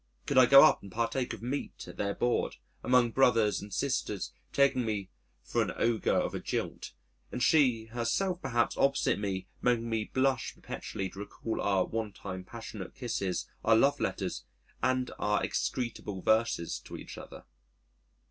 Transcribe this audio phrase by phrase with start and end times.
[0.25, 4.33] Could I go up and partake of meat at their board, among brothers and sisters
[4.51, 5.11] taking me
[5.43, 6.93] for an ogre of a jilt,
[7.31, 12.43] and she herself perhaps opposite me making me blush perpetually to recall our one time
[12.43, 14.43] passionate kisses, our love letters
[14.81, 17.45] and our execrable verses to each other!